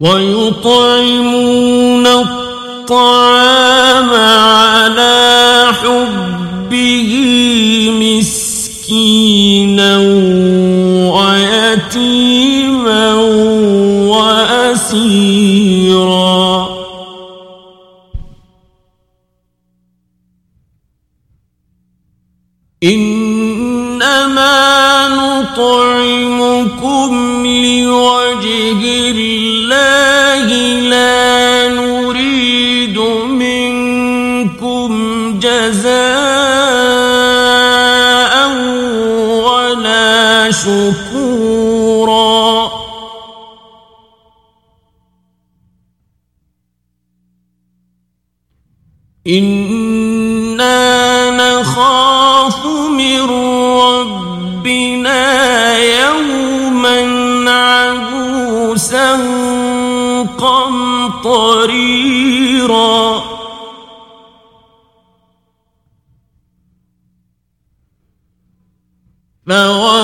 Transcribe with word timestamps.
ويطعمون 0.00 2.06
الطعام 2.06 2.43
على 4.12 5.66
حبه 5.82 7.10
مسكينا 8.00 9.92
ويتيما 11.14 13.06
وأسيرا. 14.12 16.44
إنما 22.84 24.56
نطعمكم 25.08 27.12
لوجه 27.46 28.82
الله. 29.10 29.53
إنا 49.26 50.80
نخاف 51.30 52.66
من 52.66 53.30
ربنا 53.80 55.22
يوما 55.78 57.00
عبوسا 57.50 59.16
قمطريرا 60.38 61.64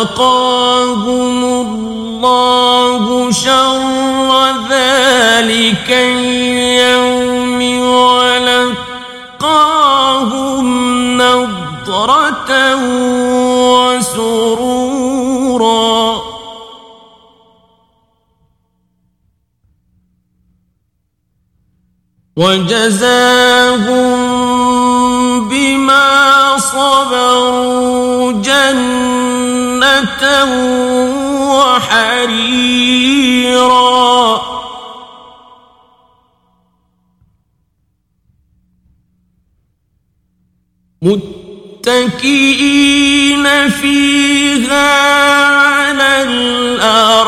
فوقاهم 0.00 1.44
الله 1.44 3.30
شر 3.32 4.50
ذلك 4.70 5.90
اليوم 5.90 7.60
ولقاهم 7.80 8.89
نضرة 11.16 12.50
وسرورا. 13.96 15.00
وجزاهم 22.36 23.88
بما 25.48 26.58
صبروا 26.58 28.32
جنة 28.32 30.22
وحريرا 31.52 32.79
متكئين 41.02 42.66
فيها 43.70 45.06
على 45.48 46.22
الأرائك 46.22 47.20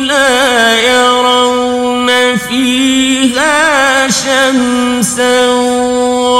لا 0.00 0.80
يرون 0.80 2.36
فيها 2.36 4.08
شمسا 4.08 5.50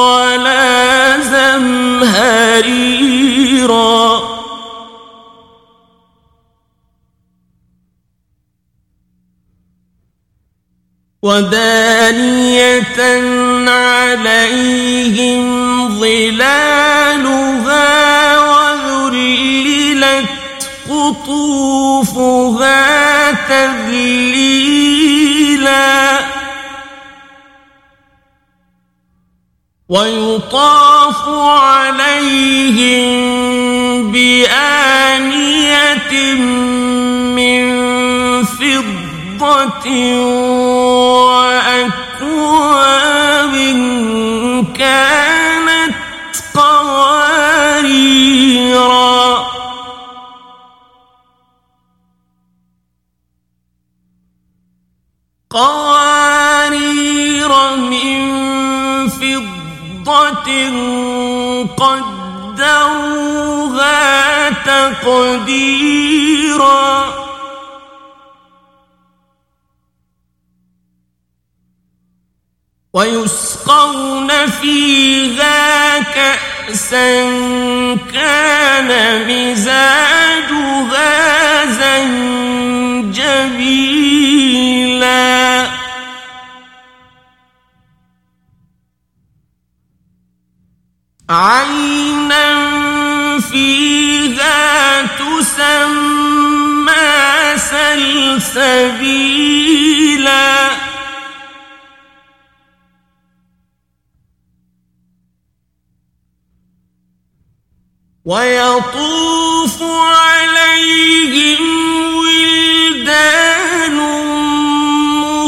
ولا 0.00 1.20
زمهريرا. 1.20 2.80
ودانية 11.22 13.00
عليهم 13.68 15.40
ظلالها 16.00 17.50
وذللت 18.38 20.26
قطوفها 20.90 22.10
تذليلا 23.32 24.40
ويطاف 29.88 31.28
عليهم 31.28 33.10
بآنية 34.12 35.74
من 37.34 37.79
وأكواب 42.20 43.54
كانت 44.78 45.94
قواريرا 46.54 47.90
قوارير 56.30 57.50
من 57.76 58.20
فضة 59.08 60.50
قدروها 62.40 62.90
تقديرا 64.50 66.00
ويسقون 72.92 74.46
فيها 74.46 75.98
كأسا 75.98 77.22
كان 78.12 78.90
مزاجها 79.28 81.10
زنجبيلا. 83.10 83.50
عينا 91.30 92.70
فيها 93.40 95.02
تسمى 95.02 96.40
سلسبيلا. 98.50 98.90
ويطوف 108.30 109.82
عليهم 109.82 111.62
ولدان 112.16 113.98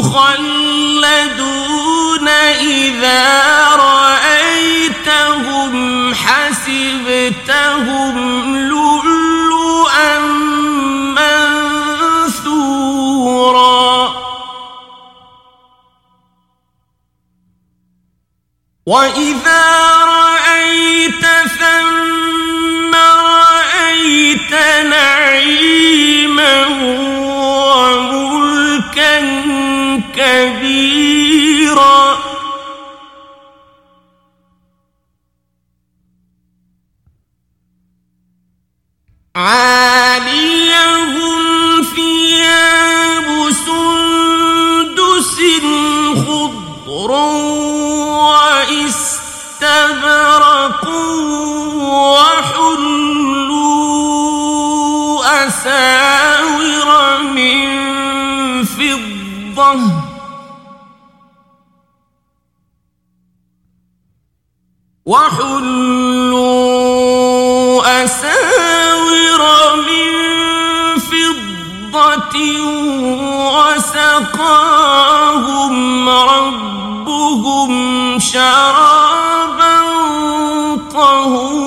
مخلدون 0.03 2.27
إذا 2.59 3.23
رأيتهم 3.75 5.73
حسبتهم 6.15 8.15
لؤلؤا 8.69 10.19
منثورا. 11.15 12.83
وإذا 18.85 19.65
رأيت 20.05 21.25
ثم 21.59 22.12
نعيما 24.89 26.55
وملكا 27.69 29.19
كبيرا. 30.15 30.92
أساور 55.63 57.21
من 57.23 57.63
فضة. 58.65 59.79
وحلوا 65.05 66.43
أساور 68.03 69.41
من 69.87 70.09
فضة 70.99 72.35
وسقاهم 73.55 74.99
ربهم 76.09 77.71
شرابا 78.19 79.75
طهورا. 80.93 81.62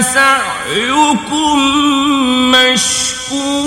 سعيكم 0.00 1.58
مشكورا. 2.52 3.66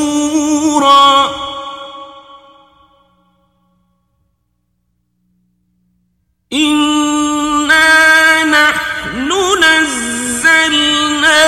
إنا 6.53 8.43
نحن 8.43 9.29
نزلنا 9.63 11.41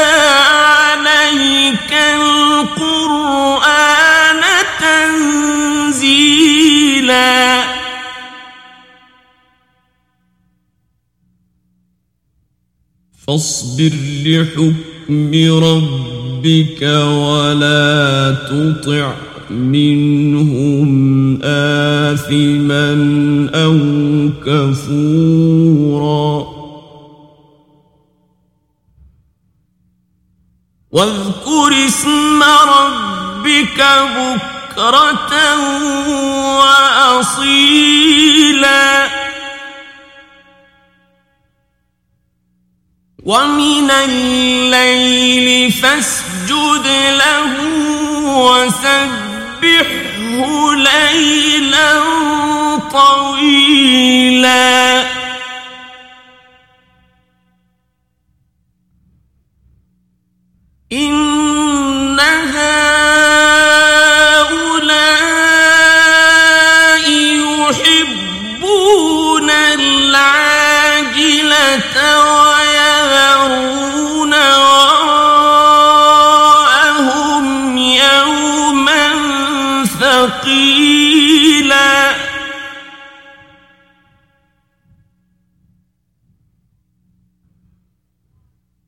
عليك 0.55 1.93
فاصبر 13.31 13.91
لحكم 14.25 15.31
ربك 15.63 16.81
ولا 16.81 18.35
تطع 18.50 19.13
منهم 19.50 21.39
آثما 21.43 22.89
أو 23.55 23.77
كفورا. 24.45 26.31
واذكر 30.91 31.71
اسم 31.88 32.43
ربك 32.43 33.79
بكرة 34.15 35.33
وأصيلا. 36.59 37.71
ومن 43.31 43.91
الليل 43.91 45.71
فاسجد 45.71 46.88
له 47.23 47.53
وسبحه 48.43 49.61
ليلا 50.75 51.91
طويلا. 52.91 54.61
إن 60.91 61.30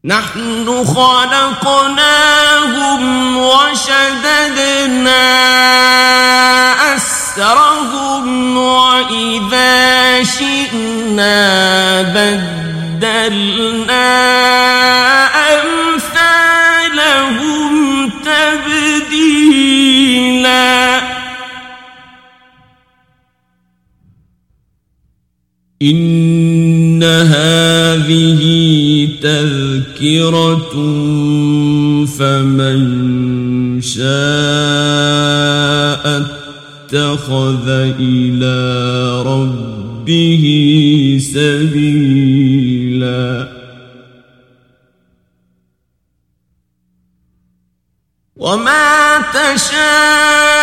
نحن 0.05 0.67
خلقناهم 0.85 1.83
وشددنا 3.37 5.15
أسرهم 6.95 8.57
وإذا 8.57 10.23
شئنا 10.23 12.01
بدلنا 12.99 13.23
أمثالهم 15.63 16.91
تبديلا. 18.09 19.23
إن 25.81 27.03
هذه 27.03 28.43
تذكرة 29.93 30.73
فمن 32.05 33.81
شاء 33.81 34.03
اتخذ 36.93 37.69
إلى 37.99 38.57
ربه 39.21 40.43
سبيلا 41.33 42.73
وما 48.35 49.21
تشاءون 49.33 50.62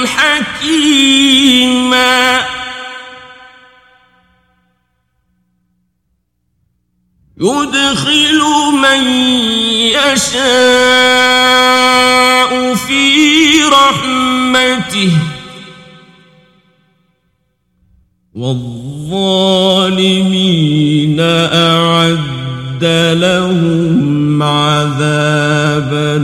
حكيما. 0.07 1.19
يدخل 7.41 8.41
من 8.83 9.07
يشاء 9.95 10.51
في 12.75 13.63
رحمته. 13.63 15.13
والظالمين 18.35 19.11
أعد 21.21 22.85
لهم 23.15 24.43
عذابا 24.43 26.19